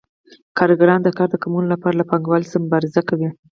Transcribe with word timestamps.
کارګران 0.57 0.99
د 1.03 1.09
کار 1.17 1.27
د 1.31 1.35
کمولو 1.43 1.67
لپاره 1.73 1.95
له 1.99 2.05
پانګوالو 2.09 2.49
سره 2.51 2.63
مبارزه 2.65 3.01
کوي 3.09 3.29